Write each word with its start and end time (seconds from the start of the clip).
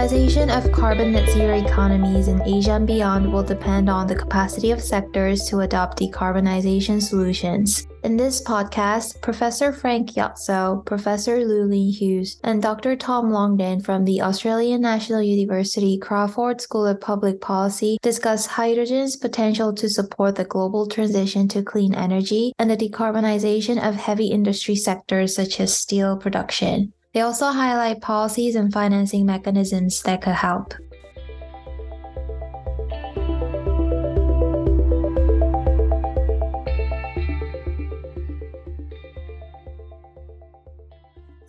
realization 0.00 0.48
of 0.48 0.72
carbon 0.72 1.12
net 1.12 1.28
zero 1.28 1.58
economies 1.58 2.26
in 2.28 2.40
Asia 2.40 2.72
and 2.72 2.86
beyond 2.86 3.30
will 3.30 3.42
depend 3.42 3.90
on 3.90 4.06
the 4.06 4.14
capacity 4.14 4.70
of 4.70 4.80
sectors 4.80 5.44
to 5.44 5.60
adopt 5.60 5.98
decarbonization 5.98 7.02
solutions. 7.02 7.86
In 8.02 8.16
this 8.16 8.42
podcast, 8.42 9.20
Professor 9.20 9.74
Frank 9.74 10.12
Jotzo, 10.12 10.86
Professor 10.86 11.36
Llewelyn 11.36 11.92
Hughes, 11.92 12.40
and 12.42 12.62
Dr. 12.62 12.96
Tom 12.96 13.30
Longden 13.30 13.84
from 13.84 14.06
the 14.06 14.22
Australian 14.22 14.80
National 14.80 15.20
University 15.20 15.98
Crawford 15.98 16.62
School 16.62 16.86
of 16.86 16.98
Public 16.98 17.42
Policy 17.42 17.98
discuss 18.00 18.46
hydrogen's 18.46 19.16
potential 19.16 19.74
to 19.74 19.90
support 19.90 20.36
the 20.36 20.44
global 20.44 20.86
transition 20.86 21.46
to 21.48 21.62
clean 21.62 21.94
energy 21.94 22.54
and 22.58 22.70
the 22.70 22.76
decarbonization 22.76 23.76
of 23.86 23.96
heavy 23.96 24.28
industry 24.28 24.76
sectors 24.76 25.34
such 25.34 25.60
as 25.60 25.76
steel 25.76 26.16
production. 26.16 26.94
They 27.12 27.20
also 27.20 27.46
highlight 27.46 28.00
policies 28.00 28.54
and 28.54 28.72
financing 28.72 29.26
mechanisms 29.26 30.02
that 30.02 30.22
could 30.22 30.34
help. 30.34 30.74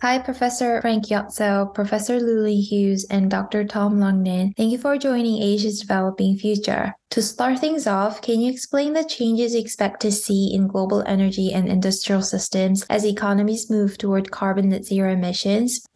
Hi, 0.02 0.18
Professor 0.18 0.80
Frank 0.80 1.06
Jotzo, 1.06 1.72
Professor 1.72 2.18
Llewelyn 2.18 2.60
Hughes, 2.60 3.04
and 3.08 3.30
Dr. 3.30 3.62
Tom 3.64 4.00
Longden. 4.00 4.52
Thank 4.56 4.72
you 4.72 4.78
for 4.78 4.98
joining 4.98 5.40
Asia's 5.40 5.78
Developing 5.78 6.36
Future. 6.36 6.92
To 7.12 7.22
start 7.22 7.60
things 7.60 7.86
off, 7.86 8.20
can 8.20 8.40
you 8.40 8.50
explain 8.50 8.94
the 8.94 9.04
changes 9.04 9.54
you 9.54 9.60
expect 9.60 10.02
to 10.02 10.10
see 10.10 10.52
in 10.52 10.66
global 10.66 11.04
energy 11.06 11.52
and 11.52 11.68
industrial 11.68 12.20
systems 12.20 12.84
as 12.90 13.06
economies 13.06 13.70
move 13.70 13.96
toward 13.96 14.32
carbon 14.32 14.70
net 14.70 14.84
zero 14.84 15.12
emissions? 15.12 15.86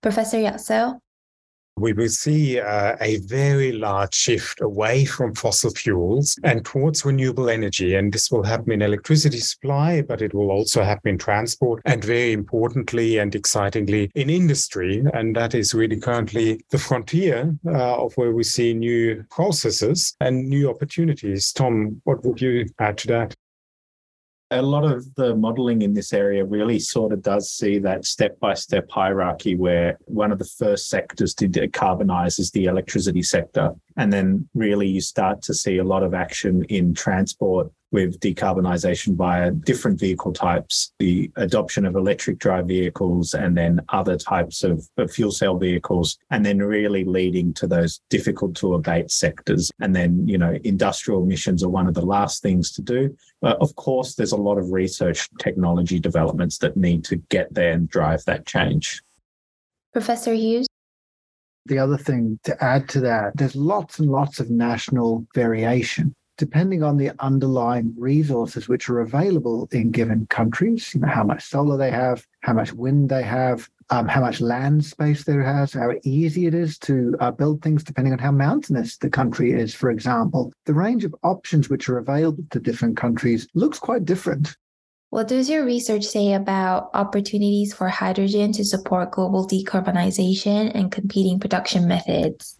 Professor 0.00 0.38
Jotzo? 0.38 0.98
We 1.80 1.92
will 1.92 2.08
see 2.08 2.60
uh, 2.60 2.96
a 3.00 3.18
very 3.18 3.72
large 3.72 4.14
shift 4.14 4.60
away 4.60 5.04
from 5.04 5.34
fossil 5.34 5.70
fuels 5.70 6.38
and 6.44 6.64
towards 6.64 7.04
renewable 7.04 7.48
energy. 7.48 7.94
And 7.94 8.12
this 8.12 8.30
will 8.30 8.42
happen 8.42 8.72
in 8.72 8.82
electricity 8.82 9.38
supply, 9.38 10.02
but 10.02 10.22
it 10.22 10.34
will 10.34 10.50
also 10.50 10.82
happen 10.82 11.10
in 11.10 11.18
transport 11.18 11.82
and 11.84 12.04
very 12.04 12.32
importantly 12.32 13.18
and 13.18 13.34
excitingly 13.34 14.10
in 14.14 14.30
industry. 14.30 15.04
And 15.14 15.34
that 15.36 15.54
is 15.54 15.74
really 15.74 15.98
currently 15.98 16.64
the 16.70 16.78
frontier 16.78 17.54
uh, 17.66 18.04
of 18.04 18.12
where 18.14 18.32
we 18.32 18.44
see 18.44 18.74
new 18.74 19.24
processes 19.30 20.14
and 20.20 20.48
new 20.48 20.68
opportunities. 20.68 21.52
Tom, 21.52 22.00
what 22.04 22.24
would 22.24 22.40
you 22.40 22.66
add 22.78 22.98
to 22.98 23.08
that? 23.08 23.34
A 24.50 24.62
lot 24.62 24.84
of 24.84 25.14
the 25.14 25.34
modeling 25.36 25.82
in 25.82 25.94
this 25.94 26.12
area 26.12 26.44
really 26.44 26.78
sort 26.78 27.12
of 27.12 27.22
does 27.22 27.50
see 27.50 27.78
that 27.78 28.04
step 28.04 28.38
by 28.40 28.54
step 28.54 28.90
hierarchy 28.90 29.54
where 29.54 29.96
one 30.06 30.32
of 30.32 30.38
the 30.38 30.50
first 30.58 30.88
sectors 30.88 31.34
to 31.34 31.48
decarbonize 31.48 32.40
is 32.40 32.50
the 32.50 32.64
electricity 32.64 33.22
sector. 33.22 33.70
And 33.96 34.12
then 34.12 34.48
really 34.54 34.88
you 34.88 35.00
start 35.00 35.42
to 35.42 35.54
see 35.54 35.78
a 35.78 35.84
lot 35.84 36.02
of 36.02 36.14
action 36.14 36.64
in 36.64 36.94
transport 36.94 37.70
with 37.92 38.20
decarbonisation 38.20 39.16
via 39.16 39.50
different 39.50 39.98
vehicle 39.98 40.32
types, 40.32 40.92
the 40.98 41.30
adoption 41.36 41.84
of 41.84 41.96
electric 41.96 42.38
drive 42.38 42.66
vehicles, 42.66 43.34
and 43.34 43.56
then 43.56 43.80
other 43.88 44.16
types 44.16 44.62
of, 44.62 44.88
of, 44.96 45.10
fuel 45.10 45.32
cell 45.32 45.56
vehicles, 45.56 46.18
and 46.30 46.46
then 46.46 46.58
really 46.58 47.04
leading 47.04 47.52
to 47.54 47.66
those 47.66 48.00
difficult 48.08 48.54
to 48.54 48.74
abate 48.74 49.10
sectors. 49.10 49.70
And 49.80 49.94
then, 49.94 50.26
you 50.26 50.38
know, 50.38 50.56
industrial 50.64 51.22
emissions 51.22 51.64
are 51.64 51.68
one 51.68 51.88
of 51.88 51.94
the 51.94 52.06
last 52.06 52.42
things 52.42 52.72
to 52.72 52.82
do. 52.82 53.16
But 53.40 53.56
of 53.60 53.74
course, 53.76 54.14
there's 54.14 54.32
a 54.32 54.36
lot 54.36 54.58
of 54.58 54.70
research 54.70 55.28
technology 55.38 55.98
developments 55.98 56.58
that 56.58 56.76
need 56.76 57.04
to 57.04 57.16
get 57.16 57.52
there 57.52 57.72
and 57.72 57.88
drive 57.88 58.24
that 58.26 58.46
change. 58.46 59.02
Professor 59.92 60.34
Hughes? 60.34 60.66
The 61.66 61.78
other 61.78 61.98
thing 61.98 62.38
to 62.44 62.64
add 62.64 62.88
to 62.90 63.00
that, 63.00 63.36
there's 63.36 63.56
lots 63.56 63.98
and 63.98 64.10
lots 64.10 64.40
of 64.40 64.50
national 64.50 65.26
variation 65.34 66.14
depending 66.40 66.82
on 66.82 66.96
the 66.96 67.12
underlying 67.18 67.92
resources 67.98 68.66
which 68.66 68.88
are 68.88 69.00
available 69.00 69.68
in 69.72 69.90
given 69.90 70.26
countries, 70.28 70.94
you 70.94 71.00
know, 71.02 71.06
how 71.06 71.22
much 71.22 71.44
solar 71.44 71.76
they 71.76 71.90
have, 71.90 72.26
how 72.40 72.54
much 72.54 72.72
wind 72.72 73.10
they 73.10 73.22
have, 73.22 73.68
um, 73.90 74.08
how 74.08 74.22
much 74.22 74.40
land 74.40 74.82
space 74.82 75.22
there 75.24 75.42
has, 75.42 75.74
how 75.74 75.90
easy 76.02 76.46
it 76.46 76.54
is 76.54 76.78
to 76.78 77.14
uh, 77.20 77.30
build 77.30 77.60
things 77.60 77.84
depending 77.84 78.14
on 78.14 78.18
how 78.18 78.30
mountainous 78.32 78.96
the 78.96 79.10
country 79.10 79.52
is, 79.52 79.74
for 79.74 79.90
example. 79.90 80.50
The 80.64 80.72
range 80.72 81.04
of 81.04 81.14
options 81.22 81.68
which 81.68 81.90
are 81.90 81.98
available 81.98 82.42
to 82.52 82.58
different 82.58 82.96
countries 82.96 83.46
looks 83.54 83.78
quite 83.78 84.06
different. 84.06 84.56
What 85.10 85.28
does 85.28 85.50
your 85.50 85.66
research 85.66 86.04
say 86.04 86.32
about 86.32 86.88
opportunities 86.94 87.74
for 87.74 87.90
hydrogen 87.90 88.52
to 88.52 88.64
support 88.64 89.10
global 89.10 89.46
decarbonization 89.46 90.70
and 90.74 90.90
competing 90.90 91.38
production 91.38 91.86
methods? 91.86 92.59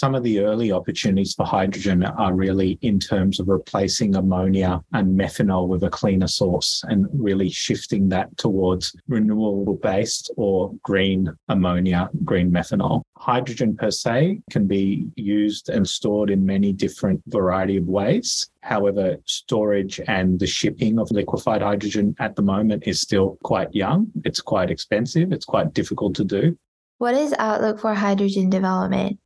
Some 0.00 0.14
of 0.14 0.22
the 0.22 0.38
early 0.40 0.70
opportunities 0.70 1.34
for 1.34 1.44
hydrogen 1.44 2.04
are 2.04 2.32
really 2.32 2.78
in 2.82 3.00
terms 3.00 3.40
of 3.40 3.48
replacing 3.48 4.14
ammonia 4.14 4.80
and 4.92 5.18
methanol 5.18 5.66
with 5.66 5.82
a 5.82 5.90
cleaner 5.90 6.28
source 6.28 6.84
and 6.88 7.06
really 7.12 7.50
shifting 7.50 8.08
that 8.08 8.36
towards 8.36 8.94
renewable 9.08 9.74
based 9.74 10.30
or 10.36 10.72
green 10.84 11.28
ammonia, 11.48 12.08
green 12.24 12.48
methanol. 12.48 13.02
Hydrogen 13.16 13.76
per 13.76 13.90
se 13.90 14.40
can 14.50 14.68
be 14.68 15.04
used 15.16 15.68
and 15.68 15.88
stored 15.88 16.30
in 16.30 16.46
many 16.46 16.72
different 16.72 17.20
variety 17.26 17.76
of 17.76 17.88
ways. 17.88 18.50
However, 18.62 19.16
storage 19.24 20.00
and 20.06 20.38
the 20.38 20.46
shipping 20.46 21.00
of 21.00 21.10
liquefied 21.10 21.62
hydrogen 21.62 22.14
at 22.20 22.36
the 22.36 22.42
moment 22.42 22.84
is 22.86 23.00
still 23.00 23.36
quite 23.42 23.74
young. 23.74 24.12
It's 24.24 24.40
quite 24.40 24.70
expensive. 24.70 25.32
It's 25.32 25.44
quite 25.44 25.74
difficult 25.74 26.14
to 26.16 26.24
do. 26.24 26.56
What 26.98 27.14
is 27.14 27.34
outlook 27.38 27.80
for 27.80 27.94
hydrogen 27.94 28.48
development? 28.48 29.18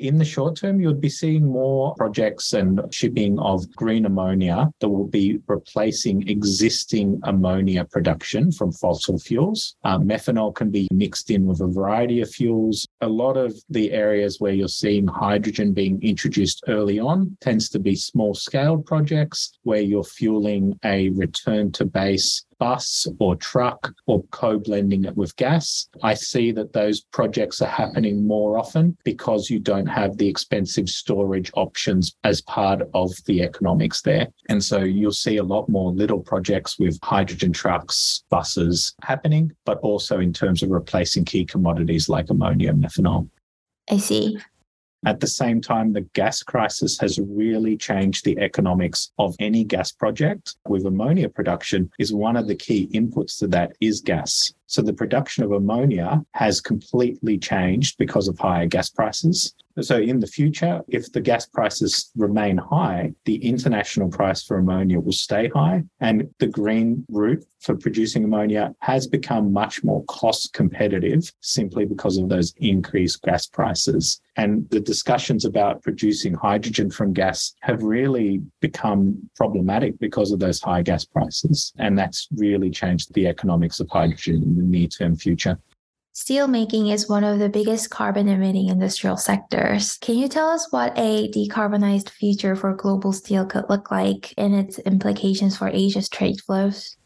In 0.00 0.16
the 0.16 0.24
short 0.24 0.56
term, 0.56 0.80
you'd 0.80 0.98
be 0.98 1.10
seeing 1.10 1.44
more 1.44 1.94
projects 1.94 2.54
and 2.54 2.80
shipping 2.90 3.38
of 3.38 3.70
green 3.76 4.06
ammonia 4.06 4.70
that 4.80 4.88
will 4.88 5.06
be 5.06 5.40
replacing 5.46 6.26
existing 6.26 7.20
ammonia 7.24 7.84
production 7.84 8.50
from 8.50 8.72
fossil 8.72 9.18
fuels. 9.18 9.76
Uh, 9.84 9.98
methanol 9.98 10.54
can 10.54 10.70
be 10.70 10.88
mixed 10.90 11.30
in 11.30 11.44
with 11.44 11.60
a 11.60 11.66
variety 11.66 12.22
of 12.22 12.30
fuels. 12.30 12.88
A 13.02 13.08
lot 13.08 13.36
of 13.36 13.54
the 13.68 13.92
areas 13.92 14.40
where 14.40 14.54
you're 14.54 14.68
seeing 14.68 15.06
hydrogen 15.06 15.74
being 15.74 16.02
introduced 16.02 16.64
early 16.66 16.98
on 16.98 17.36
tends 17.42 17.68
to 17.68 17.78
be 17.78 17.94
small 17.94 18.32
scale 18.32 18.78
projects 18.78 19.58
where 19.64 19.82
you're 19.82 20.02
fueling 20.02 20.78
a 20.82 21.10
return 21.10 21.72
to 21.72 21.84
base 21.84 22.46
bus 22.60 23.08
or 23.18 23.34
truck 23.34 23.92
or 24.06 24.22
co-blending 24.30 25.04
it 25.06 25.16
with 25.16 25.34
gas. 25.34 25.88
I 26.04 26.14
see 26.14 26.52
that 26.52 26.72
those 26.72 27.00
projects 27.00 27.60
are 27.60 27.68
happening 27.68 28.24
more 28.24 28.56
often 28.56 28.96
because 29.02 29.50
you 29.50 29.58
don't 29.58 29.86
have 29.86 30.16
the 30.16 30.28
expensive 30.28 30.88
storage 30.88 31.50
options 31.54 32.14
as 32.22 32.42
part 32.42 32.82
of 32.94 33.10
the 33.26 33.42
economics 33.42 34.02
there. 34.02 34.28
And 34.48 34.62
so 34.62 34.78
you'll 34.78 35.10
see 35.10 35.38
a 35.38 35.42
lot 35.42 35.68
more 35.68 35.90
little 35.90 36.20
projects 36.20 36.78
with 36.78 36.98
hydrogen 37.02 37.52
trucks, 37.52 38.22
buses 38.30 38.94
happening, 39.02 39.50
but 39.64 39.78
also 39.78 40.20
in 40.20 40.32
terms 40.32 40.62
of 40.62 40.70
replacing 40.70 41.24
key 41.24 41.44
commodities 41.44 42.08
like 42.08 42.30
ammonia 42.30 42.70
and 42.70 42.84
methanol. 42.84 43.28
I 43.90 43.96
see. 43.96 44.38
At 45.06 45.20
the 45.20 45.26
same 45.26 45.62
time, 45.62 45.94
the 45.94 46.02
gas 46.12 46.42
crisis 46.42 46.98
has 46.98 47.18
really 47.18 47.74
changed 47.76 48.24
the 48.24 48.38
economics 48.38 49.12
of 49.18 49.34
any 49.38 49.64
gas 49.64 49.92
project. 49.92 50.56
With 50.68 50.84
ammonia 50.84 51.30
production, 51.30 51.90
is 51.98 52.12
one 52.12 52.36
of 52.36 52.46
the 52.46 52.54
key 52.54 52.86
inputs 52.92 53.38
to 53.38 53.46
that 53.48 53.76
is 53.80 54.02
gas. 54.02 54.52
So 54.70 54.82
the 54.82 54.92
production 54.92 55.42
of 55.42 55.50
ammonia 55.50 56.24
has 56.34 56.60
completely 56.60 57.38
changed 57.38 57.98
because 57.98 58.28
of 58.28 58.38
higher 58.38 58.66
gas 58.66 58.88
prices. 58.88 59.52
So 59.80 59.98
in 59.98 60.20
the 60.20 60.26
future, 60.26 60.82
if 60.88 61.10
the 61.10 61.20
gas 61.20 61.46
prices 61.46 62.10
remain 62.16 62.56
high, 62.56 63.12
the 63.24 63.36
international 63.44 64.10
price 64.10 64.44
for 64.44 64.58
ammonia 64.58 65.00
will 65.00 65.12
stay 65.12 65.48
high. 65.48 65.84
And 66.00 66.28
the 66.38 66.46
green 66.46 67.04
route 67.08 67.44
for 67.60 67.76
producing 67.76 68.24
ammonia 68.24 68.74
has 68.80 69.06
become 69.06 69.52
much 69.52 69.84
more 69.84 70.04
cost 70.04 70.52
competitive 70.54 71.32
simply 71.40 71.84
because 71.84 72.16
of 72.16 72.28
those 72.28 72.54
increased 72.58 73.22
gas 73.22 73.46
prices. 73.46 74.20
And 74.36 74.68
the 74.70 74.80
discussions 74.80 75.44
about 75.44 75.82
producing 75.82 76.34
hydrogen 76.34 76.90
from 76.90 77.12
gas 77.12 77.54
have 77.60 77.82
really 77.82 78.40
become 78.60 79.18
problematic 79.36 79.98
because 79.98 80.32
of 80.32 80.40
those 80.40 80.60
high 80.60 80.82
gas 80.82 81.04
prices. 81.04 81.72
And 81.78 81.98
that's 81.98 82.28
really 82.34 82.70
changed 82.70 83.12
the 83.12 83.26
economics 83.26 83.80
of 83.80 83.88
hydrogen 83.90 84.42
the 84.60 84.66
near 84.66 84.88
term 84.88 85.16
future. 85.16 85.58
Steelmaking 86.14 86.92
is 86.92 87.08
one 87.08 87.24
of 87.24 87.38
the 87.38 87.48
biggest 87.48 87.88
carbon 87.90 88.28
emitting 88.28 88.68
industrial 88.68 89.16
sectors. 89.16 89.96
Can 89.98 90.18
you 90.18 90.28
tell 90.28 90.48
us 90.48 90.66
what 90.70 90.92
a 90.98 91.30
decarbonized 91.30 92.10
future 92.10 92.56
for 92.56 92.74
global 92.74 93.12
steel 93.12 93.46
could 93.46 93.64
look 93.70 93.90
like 93.90 94.34
and 94.36 94.54
its 94.54 94.78
implications 94.80 95.56
for 95.56 95.68
Asia's 95.68 96.08
trade 96.08 96.40
flows? 96.40 96.96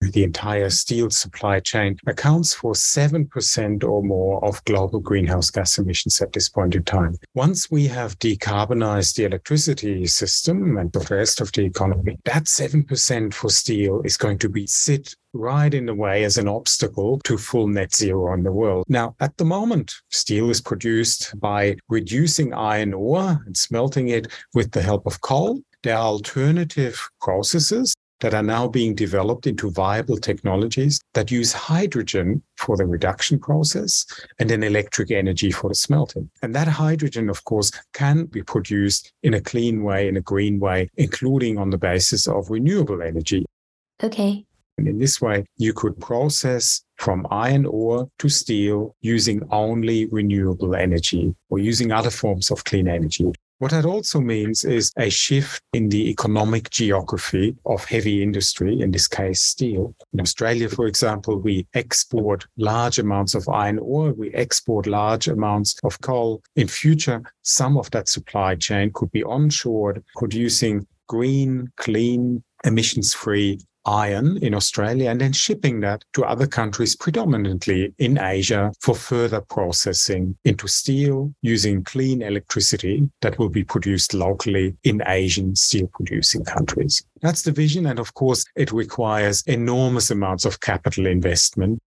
The 0.00 0.24
entire 0.24 0.70
steel 0.70 1.10
supply 1.10 1.60
chain 1.60 1.98
accounts 2.06 2.54
for 2.54 2.72
7% 2.72 3.84
or 3.84 4.02
more 4.02 4.42
of 4.44 4.64
global 4.64 5.00
greenhouse 5.00 5.50
gas 5.50 5.78
emissions 5.78 6.20
at 6.20 6.32
this 6.32 6.48
point 6.48 6.74
in 6.74 6.82
time. 6.84 7.16
Once 7.34 7.70
we 7.70 7.86
have 7.86 8.18
decarbonized 8.18 9.14
the 9.14 9.24
electricity 9.24 10.06
system 10.06 10.78
and 10.78 10.90
the 10.92 11.06
rest 11.14 11.40
of 11.40 11.52
the 11.52 11.64
economy, 11.64 12.18
that 12.24 12.44
7% 12.44 13.34
for 13.34 13.50
steel 13.50 14.00
is 14.04 14.16
going 14.16 14.38
to 14.38 14.48
be 14.48 14.66
sit 14.66 15.14
right 15.32 15.74
in 15.74 15.86
the 15.86 15.94
way 15.94 16.24
as 16.24 16.38
an 16.38 16.48
obstacle 16.48 17.20
to 17.20 17.38
full 17.38 17.68
net 17.68 17.94
zero 17.94 18.34
in 18.34 18.42
the 18.42 18.50
world. 18.50 18.84
Now, 18.88 19.14
at 19.20 19.36
the 19.36 19.44
moment, 19.44 19.94
steel 20.10 20.50
is 20.50 20.60
produced 20.60 21.38
by 21.38 21.76
reducing 21.88 22.52
iron 22.52 22.94
ore 22.94 23.40
and 23.46 23.56
smelting 23.56 24.08
it 24.08 24.26
with 24.54 24.72
the 24.72 24.82
help 24.82 25.06
of 25.06 25.20
coal. 25.20 25.60
There 25.82 25.96
are 25.96 26.02
alternative 26.02 27.08
processes 27.20 27.94
that 28.20 28.34
are 28.34 28.42
now 28.42 28.68
being 28.68 28.94
developed 28.94 29.46
into 29.46 29.70
viable 29.70 30.16
technologies 30.16 31.00
that 31.14 31.30
use 31.30 31.52
hydrogen 31.52 32.42
for 32.56 32.76
the 32.76 32.86
reduction 32.86 33.38
process 33.38 34.06
and 34.38 34.48
then 34.50 34.62
electric 34.62 35.10
energy 35.10 35.50
for 35.50 35.68
the 35.68 35.74
smelting. 35.74 36.30
And 36.42 36.54
that 36.54 36.68
hydrogen, 36.68 37.28
of 37.28 37.44
course, 37.44 37.70
can 37.92 38.26
be 38.26 38.42
produced 38.42 39.12
in 39.22 39.34
a 39.34 39.40
clean 39.40 39.82
way, 39.82 40.08
in 40.08 40.16
a 40.16 40.20
green 40.20 40.60
way, 40.60 40.88
including 40.96 41.58
on 41.58 41.70
the 41.70 41.78
basis 41.78 42.26
of 42.28 42.50
renewable 42.50 43.02
energy. 43.02 43.44
Okay. 44.02 44.44
And 44.78 44.88
in 44.88 44.98
this 44.98 45.20
way, 45.20 45.44
you 45.58 45.74
could 45.74 46.00
process 46.00 46.82
from 46.96 47.26
iron 47.30 47.66
ore 47.66 48.08
to 48.18 48.28
steel 48.30 48.96
using 49.02 49.46
only 49.50 50.06
renewable 50.06 50.74
energy 50.74 51.34
or 51.50 51.58
using 51.58 51.92
other 51.92 52.10
forms 52.10 52.50
of 52.50 52.64
clean 52.64 52.88
energy. 52.88 53.30
What 53.60 53.72
that 53.72 53.84
also 53.84 54.20
means 54.20 54.64
is 54.64 54.90
a 54.96 55.10
shift 55.10 55.62
in 55.74 55.90
the 55.90 56.08
economic 56.08 56.70
geography 56.70 57.54
of 57.66 57.84
heavy 57.84 58.22
industry, 58.22 58.80
in 58.80 58.90
this 58.90 59.06
case, 59.06 59.42
steel. 59.42 59.94
In 60.14 60.20
Australia, 60.22 60.66
for 60.66 60.86
example, 60.86 61.38
we 61.38 61.66
export 61.74 62.46
large 62.56 62.98
amounts 62.98 63.34
of 63.34 63.46
iron 63.50 63.78
ore, 63.78 64.14
we 64.14 64.32
export 64.32 64.86
large 64.86 65.28
amounts 65.28 65.78
of 65.84 66.00
coal. 66.00 66.42
In 66.56 66.68
future, 66.68 67.22
some 67.42 67.76
of 67.76 67.90
that 67.90 68.08
supply 68.08 68.54
chain 68.54 68.92
could 68.94 69.12
be 69.12 69.24
onshored, 69.24 70.02
producing 70.16 70.86
green, 71.06 71.70
clean, 71.76 72.42
emissions 72.64 73.12
free 73.12 73.58
iron 73.84 74.38
in 74.38 74.54
Australia 74.54 75.10
and 75.10 75.20
then 75.20 75.32
shipping 75.32 75.80
that 75.80 76.04
to 76.14 76.24
other 76.24 76.46
countries, 76.46 76.96
predominantly 76.96 77.92
in 77.98 78.18
Asia, 78.18 78.72
for 78.80 78.94
further 78.94 79.40
processing 79.40 80.36
into 80.44 80.68
steel 80.68 81.32
using 81.42 81.82
clean 81.84 82.22
electricity 82.22 83.08
that 83.20 83.38
will 83.38 83.48
be 83.48 83.64
produced 83.64 84.14
locally 84.14 84.76
in 84.84 85.02
Asian 85.06 85.54
steel 85.56 85.88
producing 85.92 86.44
countries. 86.44 87.02
That's 87.20 87.42
the 87.42 87.52
vision. 87.52 87.86
And 87.86 87.98
of 87.98 88.14
course, 88.14 88.44
it 88.56 88.72
requires 88.72 89.42
enormous 89.46 90.10
amounts 90.10 90.44
of 90.44 90.60
capital 90.60 91.06
investment 91.06 91.80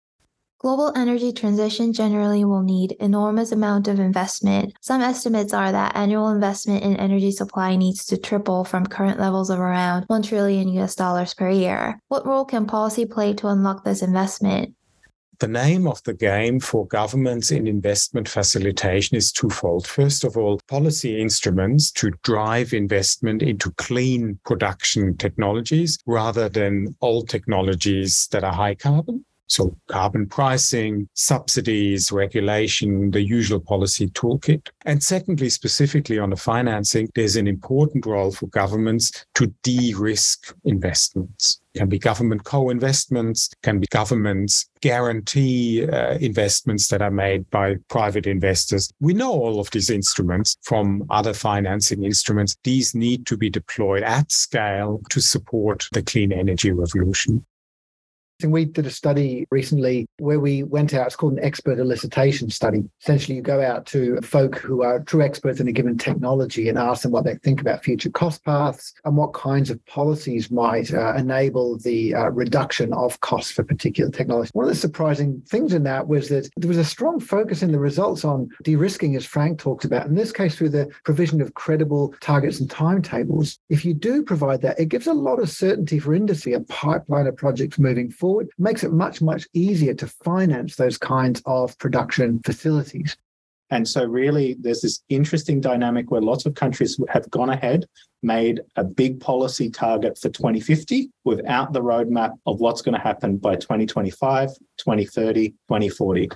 Global 0.64 0.94
energy 0.96 1.34
transition 1.34 1.92
generally 1.92 2.46
will 2.46 2.62
need 2.62 2.94
enormous 3.02 3.52
amount 3.52 3.90
of 3.90 4.00
investment. 4.00 4.72
Some 4.80 5.02
estimates 5.02 5.54
are 5.54 5.74
that 5.74 5.94
annual 5.94 6.30
investment 6.30 6.86
in 6.86 6.96
energy 6.96 7.32
supply 7.32 7.76
needs 7.76 8.06
to 8.06 8.18
triple 8.18 8.64
from 8.64 8.86
current 8.86 9.20
levels 9.20 9.50
of 9.50 9.60
around 9.60 10.06
1 10.08 10.24
trillion 10.24 10.70
US 10.80 10.96
dollars 10.96 11.34
per 11.34 11.50
year. 11.50 12.00
What 12.08 12.26
role 12.26 12.46
can 12.46 12.66
policy 12.66 13.06
play 13.06 13.34
to 13.34 13.48
unlock 13.48 13.84
this 13.84 14.02
investment? 14.02 14.74
The 15.40 15.50
name 15.50 15.86
of 15.86 16.02
the 16.04 16.14
game 16.14 16.62
for 16.62 16.88
governments 16.88 17.52
in 17.52 17.68
investment 17.68 18.30
facilitation 18.30 19.18
is 19.18 19.34
twofold. 19.34 19.86
First 19.86 20.24
of 20.24 20.38
all, 20.38 20.62
policy 20.70 21.20
instruments 21.20 21.92
to 21.92 22.12
drive 22.24 22.72
investment 22.72 23.44
into 23.44 23.70
clean 23.72 24.40
production 24.46 25.18
technologies 25.18 25.98
rather 26.06 26.48
than 26.48 26.96
old 27.02 27.28
technologies 27.28 28.30
that 28.32 28.46
are 28.46 28.54
high 28.54 28.76
carbon. 28.76 29.26
So 29.54 29.78
carbon 29.88 30.26
pricing, 30.26 31.08
subsidies, 31.14 32.12
regulation, 32.12 33.12
the 33.12 33.22
usual 33.22 33.60
policy 33.60 34.08
toolkit. 34.10 34.70
And 34.86 35.04
secondly, 35.04 35.52
specifically 35.52 36.18
on 36.18 36.32
the 36.32 36.36
financing, 36.36 37.08
there's 37.14 37.36
an 37.36 37.46
important 37.46 38.08
role 38.08 38.32
for 38.32 38.48
governments 38.48 39.28
to 39.36 39.54
de-risk 39.62 40.56
investments. 40.66 41.62
Can 41.76 41.88
be 41.88 42.00
government 42.00 42.46
co-investments, 42.46 43.52
can 43.62 43.80
be 43.80 43.86
governments 43.92 44.70
guarantee 44.82 45.88
uh, 45.88 46.18
investments 46.18 46.88
that 46.88 47.04
are 47.04 47.12
made 47.12 47.48
by 47.52 47.76
private 47.90 48.26
investors. 48.26 48.92
We 49.02 49.14
know 49.14 49.32
all 49.32 49.60
of 49.60 49.70
these 49.70 49.92
instruments 49.92 50.58
from 50.64 51.06
other 51.12 51.34
financing 51.34 52.04
instruments. 52.04 52.58
These 52.64 52.96
need 52.96 53.28
to 53.28 53.38
be 53.38 53.52
deployed 53.52 54.02
at 54.02 54.32
scale 54.32 55.00
to 55.12 55.22
support 55.22 55.88
the 55.94 56.02
clean 56.02 56.32
energy 56.32 56.72
revolution. 56.72 57.46
We 58.52 58.66
did 58.66 58.86
a 58.86 58.92
study 58.92 59.48
recently 59.52 60.06
where 60.20 60.40
we 60.40 60.64
went 60.64 60.94
out, 60.94 61.08
it's 61.08 61.16
called 61.16 61.34
an 61.34 61.44
expert 61.44 61.78
elicitation 61.78 62.52
study. 62.52 62.84
Essentially, 63.02 63.36
you 63.36 63.42
go 63.42 63.62
out 63.62 63.86
to 63.88 64.20
folk 64.22 64.58
who 64.58 64.84
are 64.84 65.00
true 65.00 65.22
experts 65.22 65.60
in 65.60 65.68
a 65.68 65.72
given 65.72 65.98
technology 65.98 66.70
and 66.70 66.78
ask 66.78 67.04
them 67.04 67.12
what 67.12 67.24
they 67.24 67.36
think 67.36 67.62
about 67.62 67.84
future 67.84 68.10
cost 68.10 68.44
paths 68.44 68.94
and 69.06 69.18
what 69.18 69.34
kinds 69.34 69.70
of 69.70 69.84
policies 69.86 70.52
might 70.52 70.94
uh, 70.94 71.14
enable 71.16 71.78
the 71.80 72.14
uh, 72.14 72.30
reduction 72.30 72.94
of 72.94 73.20
costs 73.22 73.52
for 73.52 73.64
particular 73.64 74.12
technology. 74.12 74.50
One 74.54 74.66
of 74.66 74.70
the 74.70 74.76
surprising 74.76 75.42
things 75.48 75.74
in 75.74 75.84
that 75.84 76.08
was 76.08 76.30
that 76.30 76.50
there 76.58 76.68
was 76.68 76.78
a 76.78 76.86
strong 76.86 77.20
focus 77.20 77.62
in 77.62 77.72
the 77.72 77.80
results 77.80 78.26
on 78.26 78.50
de 78.64 78.76
risking, 78.76 79.16
as 79.16 79.26
Frank 79.26 79.60
talked 79.60 79.86
about, 79.86 80.08
in 80.08 80.16
this 80.16 80.32
case, 80.32 80.56
through 80.56 80.70
the 80.70 80.90
provision 81.06 81.42
of 81.42 81.54
credible 81.54 82.14
targets 82.20 82.60
and 82.60 82.70
timetables. 82.70 83.60
If 83.70 83.86
you 83.86 83.94
do 83.94 84.24
provide 84.24 84.62
that, 84.62 84.80
it 84.80 84.90
gives 84.90 85.08
a 85.08 85.14
lot 85.14 85.40
of 85.40 85.50
certainty 85.50 86.00
for 86.00 86.14
industry, 86.14 86.54
a 86.54 86.60
pipeline 86.62 87.28
of 87.28 87.38
projects 87.38 87.80
moving 87.80 88.12
forward 88.12 88.33
forward, 88.34 88.50
makes 88.58 88.84
it 88.84 88.92
much, 88.92 89.22
much 89.22 89.48
easier 89.54 89.94
to 89.94 90.08
finance 90.08 90.76
those 90.76 90.98
kinds 90.98 91.42
of 91.46 91.78
production 91.78 92.40
facilities. 92.44 93.16
And 93.70 93.88
so, 93.88 94.06
really, 94.06 94.56
there's 94.60 94.82
this 94.82 95.04
interesting 95.10 95.62
dynamic 95.62 96.12
where 96.12 96.22
lots 96.22 96.46
of 96.46 96.54
countries 96.54 97.00
have 97.10 97.30
gone 97.32 97.50
ahead, 97.50 97.86
made 98.22 98.62
a 98.76 98.84
big 98.84 99.20
policy 99.20 99.70
target 99.70 100.18
for 100.18 100.30
2050 100.30 101.10
without 101.24 101.74
the 101.74 101.82
roadmap 101.82 102.32
of 102.46 102.60
what's 102.60 102.82
going 102.82 102.96
to 102.96 103.02
happen 103.02 103.38
by 103.38 103.56
2025, 103.56 104.50
2030, 104.78 105.50
2040. 105.50 106.30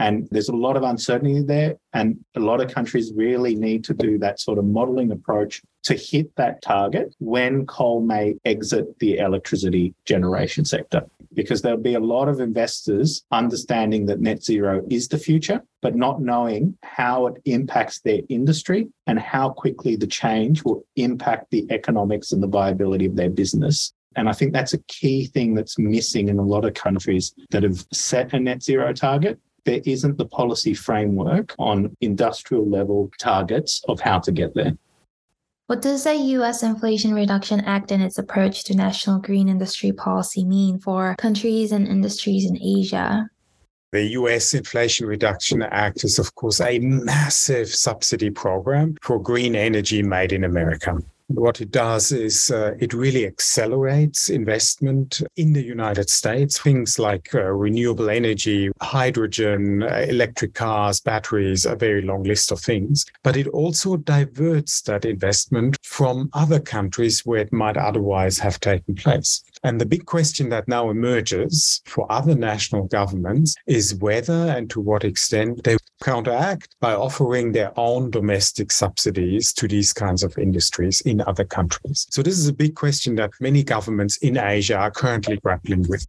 And 0.00 0.26
there's 0.30 0.48
a 0.48 0.56
lot 0.56 0.76
of 0.76 0.82
uncertainty 0.82 1.42
there. 1.42 1.76
And 1.92 2.18
a 2.34 2.40
lot 2.40 2.60
of 2.60 2.72
countries 2.74 3.12
really 3.14 3.54
need 3.54 3.84
to 3.84 3.94
do 3.94 4.18
that 4.18 4.40
sort 4.40 4.58
of 4.58 4.64
modeling 4.64 5.12
approach 5.12 5.60
to 5.84 5.94
hit 5.94 6.34
that 6.36 6.62
target 6.62 7.14
when 7.18 7.66
coal 7.66 8.00
may 8.00 8.34
exit 8.46 8.98
the 8.98 9.18
electricity 9.18 9.94
generation 10.06 10.64
sector. 10.64 11.02
Because 11.34 11.62
there'll 11.62 11.78
be 11.78 11.94
a 11.94 12.00
lot 12.00 12.28
of 12.28 12.40
investors 12.40 13.24
understanding 13.30 14.06
that 14.06 14.20
net 14.20 14.42
zero 14.42 14.82
is 14.90 15.08
the 15.08 15.18
future, 15.18 15.62
but 15.80 15.94
not 15.94 16.20
knowing 16.20 16.76
how 16.82 17.26
it 17.26 17.40
impacts 17.44 18.00
their 18.00 18.20
industry 18.28 18.88
and 19.06 19.18
how 19.18 19.50
quickly 19.50 19.94
the 19.96 20.06
change 20.06 20.64
will 20.64 20.84
impact 20.96 21.50
the 21.50 21.66
economics 21.70 22.32
and 22.32 22.42
the 22.42 22.48
viability 22.48 23.06
of 23.06 23.16
their 23.16 23.30
business. 23.30 23.92
And 24.16 24.28
I 24.28 24.32
think 24.32 24.52
that's 24.52 24.74
a 24.74 24.82
key 24.88 25.26
thing 25.26 25.54
that's 25.54 25.78
missing 25.78 26.28
in 26.28 26.38
a 26.38 26.42
lot 26.42 26.64
of 26.64 26.74
countries 26.74 27.32
that 27.50 27.62
have 27.62 27.86
set 27.92 28.32
a 28.32 28.40
net 28.40 28.62
zero 28.62 28.92
target 28.92 29.38
there 29.64 29.80
isn't 29.84 30.18
the 30.18 30.26
policy 30.26 30.74
framework 30.74 31.54
on 31.58 31.96
industrial 32.00 32.68
level 32.68 33.10
targets 33.18 33.82
of 33.88 34.00
how 34.00 34.18
to 34.18 34.32
get 34.32 34.54
there. 34.54 34.76
What 35.70 35.82
does 35.82 36.02
the 36.02 36.16
US 36.16 36.64
Inflation 36.64 37.14
Reduction 37.14 37.60
Act 37.60 37.92
and 37.92 38.02
its 38.02 38.18
approach 38.18 38.64
to 38.64 38.74
national 38.74 39.20
green 39.20 39.48
industry 39.48 39.92
policy 39.92 40.44
mean 40.44 40.80
for 40.80 41.14
countries 41.16 41.70
and 41.70 41.86
industries 41.86 42.44
in 42.44 42.60
Asia? 42.60 43.30
The 43.92 44.02
US 44.18 44.52
Inflation 44.52 45.06
Reduction 45.06 45.62
Act 45.62 46.02
is, 46.02 46.18
of 46.18 46.34
course, 46.34 46.60
a 46.60 46.80
massive 46.80 47.68
subsidy 47.68 48.30
program 48.30 48.96
for 49.00 49.22
green 49.22 49.54
energy 49.54 50.02
made 50.02 50.32
in 50.32 50.42
America. 50.42 50.98
What 51.32 51.60
it 51.60 51.70
does 51.70 52.10
is 52.10 52.50
uh, 52.50 52.74
it 52.80 52.92
really 52.92 53.24
accelerates 53.24 54.30
investment 54.30 55.22
in 55.36 55.52
the 55.52 55.62
United 55.62 56.10
States. 56.10 56.58
Things 56.58 56.98
like 56.98 57.32
uh, 57.32 57.42
renewable 57.42 58.10
energy, 58.10 58.72
hydrogen, 58.82 59.84
uh, 59.84 60.06
electric 60.08 60.54
cars, 60.54 60.98
batteries, 61.00 61.66
a 61.66 61.76
very 61.76 62.02
long 62.02 62.24
list 62.24 62.50
of 62.50 62.58
things. 62.58 63.06
But 63.22 63.36
it 63.36 63.46
also 63.46 63.96
diverts 63.96 64.82
that 64.82 65.04
investment 65.04 65.76
from 65.84 66.30
other 66.32 66.58
countries 66.58 67.24
where 67.24 67.40
it 67.40 67.52
might 67.52 67.76
otherwise 67.76 68.40
have 68.40 68.58
taken 68.58 68.96
place. 68.96 69.44
And 69.62 69.80
the 69.80 69.86
big 69.86 70.06
question 70.06 70.48
that 70.48 70.66
now 70.66 70.90
emerges 70.90 71.80
for 71.86 72.10
other 72.10 72.34
national 72.34 72.84
governments 72.88 73.54
is 73.66 73.94
whether 73.94 74.32
and 74.32 74.68
to 74.70 74.80
what 74.80 75.04
extent 75.04 75.62
they 75.62 75.76
counteract 76.00 76.76
by 76.80 76.94
offering 76.94 77.52
their 77.52 77.72
own 77.78 78.10
domestic 78.10 78.72
subsidies 78.72 79.52
to 79.52 79.68
these 79.68 79.92
kinds 79.92 80.22
of 80.22 80.36
industries 80.38 81.00
in 81.02 81.20
other 81.22 81.44
countries. 81.44 82.06
So, 82.10 82.22
this 82.22 82.38
is 82.38 82.48
a 82.48 82.52
big 82.52 82.74
question 82.74 83.14
that 83.16 83.30
many 83.40 83.62
governments 83.62 84.16
in 84.18 84.36
Asia 84.36 84.76
are 84.76 84.90
currently 84.90 85.36
grappling 85.36 85.86
with. 85.88 86.06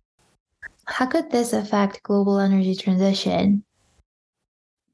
How 0.85 1.05
could 1.05 1.31
this 1.31 1.53
affect 1.53 2.03
global 2.03 2.39
energy 2.39 2.75
transition? 2.75 3.63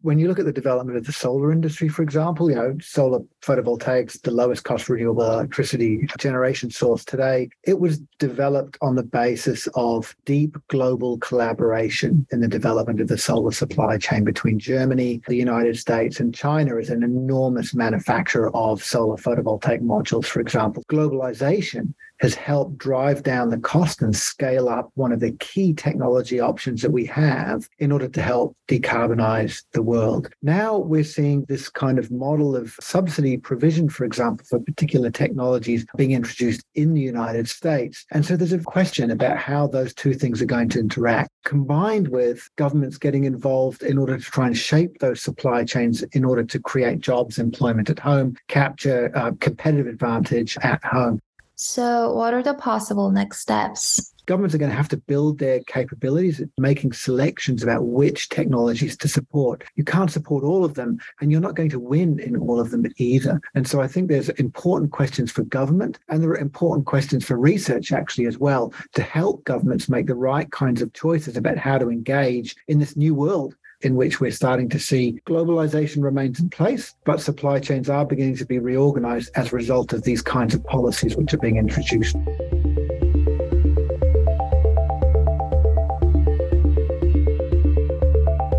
When 0.01 0.20
you 0.20 0.27
look 0.27 0.39
at 0.39 0.46
the 0.46 0.54
development 0.54 0.98
of 0.98 1.06
the 1.06 1.12
solar 1.12 1.51
industry, 1.51 1.89
for 1.89 2.04
example, 2.04 2.50
you 2.50 2.56
know, 2.56 2.75
solar 2.82 3.20
photovoltaics, 3.42 4.22
the 4.22 4.32
lowest 4.32 4.63
cost 4.63 4.89
renewable 4.89 5.24
electricity 5.24 6.08
generation 6.18 6.70
source 6.70 7.04
today, 7.04 7.50
it 7.63 7.80
was 7.80 8.00
developed 8.20 8.77
on 8.82 8.96
the 8.96 9.04
basis 9.04 9.68
of 9.75 10.16
deep 10.25 10.58
global 10.68 11.18
collaboration 11.20 12.25
in 12.32 12.42
the 12.42 12.48
development 12.48 13.01
of 13.01 13.08
the 13.08 13.18
solar 13.18 13.51
supply 13.51 13.98
chain 13.98 14.24
between 14.24 14.60
Germany, 14.60 15.22
the 15.27 15.36
United 15.36 15.77
States, 15.77 16.20
and 16.20 16.34
China 16.34 16.77
is 16.77 16.89
an 16.89 17.04
enormous 17.04 17.74
manufacturer 17.74 18.56
of 18.56 18.84
solar 18.84 19.18
photovoltaic 19.18 19.82
modules, 19.82 20.25
for 20.25 20.42
example. 20.42 20.84
Globalization 20.89 21.94
has 22.20 22.36
helped 22.36 22.78
drive 22.78 23.24
down 23.24 23.50
the 23.50 23.60
cost 23.60 24.02
and 24.02 24.16
scale 24.16 24.70
up 24.70 24.90
one 24.96 25.12
of 25.12 25.20
the 25.20 25.32
key 25.34 25.74
technology 25.74 26.40
options 26.40 26.82
that 26.82 26.92
we 26.92 27.06
have 27.06 27.68
in 27.80 27.92
order 27.92 28.08
to 28.08 28.22
help 28.22 28.56
decarbonize 28.68 29.64
the 29.74 29.82
world. 29.82 30.30
Now 30.42 30.78
we're 30.78 31.04
seeing 31.04 31.46
this 31.46 31.70
kind 31.70 32.00
of 32.00 32.12
model 32.12 32.56
of 32.56 32.76
subsidy 32.80 33.38
provision, 33.38 33.90
for 33.90 34.04
example, 34.06 34.46
for 34.50 34.60
particular 34.60 35.10
technologies 35.10 35.86
being 35.96 36.12
introduced 36.12 36.64
in 36.76 36.94
the 36.94 37.02
United 37.02 37.48
States. 37.48 38.06
And 38.12 38.26
so 38.26 38.36
there's 38.36 38.54
a 38.54 38.60
question 38.60 39.12
about 39.12 39.38
how 39.38 39.68
those 39.68 39.94
two 39.94 40.14
things 40.14 40.42
are 40.42 40.46
going 40.46 40.70
to 40.70 40.80
interact, 40.80 41.30
combined 41.46 42.08
with 42.10 42.50
governments 42.56 42.98
getting 42.98 43.26
involved 43.26 43.84
in 43.84 43.98
order 43.98 44.18
to 44.18 44.24
try 44.24 44.48
and 44.48 44.58
shape 44.58 45.00
those 45.00 45.22
supply 45.22 45.64
chains 45.64 46.04
in 46.14 46.26
order 46.26 46.44
to 46.44 46.60
create 46.60 47.00
jobs, 47.00 47.40
employment 47.40 47.90
at 47.90 48.00
home, 48.00 48.36
capture 48.48 49.12
uh, 49.16 49.32
competitive 49.40 49.88
advantage 49.88 50.58
at 50.64 50.84
home. 50.84 51.20
So, 51.60 52.14
what 52.14 52.36
are 52.36 52.44
the 52.44 52.54
possible 52.54 53.10
next 53.10 53.40
steps? 53.40 54.14
Governments 54.28 54.54
are 54.54 54.60
going 54.60 54.70
to 54.70 54.78
have 54.78 54.90
to 54.90 54.98
build 54.98 55.40
their 55.40 55.60
capabilities 55.62 56.40
at 56.40 56.50
making 56.60 56.92
selections 56.92 57.64
about 57.64 57.86
which 57.86 58.30
technologies 58.30 58.96
to 58.98 59.08
support. 59.08 59.64
You 59.76 59.84
can't 59.84 60.12
support 60.12 60.44
all 60.44 60.64
of 60.64 60.76
them, 60.76 61.00
and 61.20 61.32
you're 61.32 61.42
not 61.42 61.56
going 61.56 61.72
to 61.72 61.80
win 61.80 62.20
in 62.20 62.38
all 62.38 62.60
of 62.60 62.70
them 62.70 62.86
either. 62.98 63.42
And 63.56 63.68
so 63.68 63.82
I 63.82 63.88
think 63.88 64.08
there's 64.08 64.30
important 64.30 64.92
questions 64.92 65.32
for 65.32 65.46
government, 65.46 65.98
and 66.10 66.22
there 66.22 66.30
are 66.30 66.38
important 66.38 66.86
questions 66.86 67.26
for 67.26 67.40
research 67.40 67.92
actually 67.92 68.28
as 68.28 68.38
well 68.38 68.72
to 68.94 69.02
help 69.02 69.44
governments 69.44 69.90
make 69.90 70.06
the 70.06 70.14
right 70.14 70.52
kinds 70.52 70.84
of 70.84 70.94
choices 70.94 71.38
about 71.38 71.58
how 71.58 71.80
to 71.80 71.90
engage 71.90 72.56
in 72.68 72.78
this 72.78 72.96
new 72.96 73.16
world 73.16 73.56
in 73.82 73.96
which 73.96 74.20
we're 74.20 74.32
starting 74.32 74.70
to 74.70 74.80
see 74.80 75.22
globalization 75.28 76.04
remains 76.04 76.40
in 76.40 76.50
place, 76.50 76.96
but 77.06 77.22
supply 77.22 77.60
chains 77.60 77.90
are 77.90 78.06
beginning 78.06 78.36
to 78.38 78.46
be 78.46 78.60
reorganized 78.60 79.30
as 79.36 79.52
a 79.52 79.56
result 79.56 79.94
of 79.94 80.04
these 80.04 80.22
kinds 80.22 80.56
of 80.56 80.64
policies 80.66 81.16
which 81.16 81.34
are 81.34 81.38
being 81.38 81.58
introduced. 81.58 82.16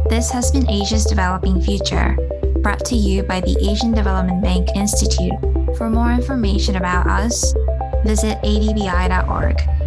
This 0.09 0.31
has 0.31 0.51
been 0.51 0.69
Asia's 0.71 1.05
Developing 1.05 1.61
Future, 1.61 2.17
brought 2.63 2.85
to 2.87 2.97
you 2.97 3.23
by 3.25 3.41
the 3.41 3.57
Asian 3.71 3.93
Development 3.93 4.43
Bank 4.43 4.69
Institute. 4.75 5.33
For 5.77 5.91
more 5.91 6.13
information 6.13 6.77
about 6.77 7.07
us, 7.07 7.55
visit 8.05 8.39
adbi.org. 8.43 9.77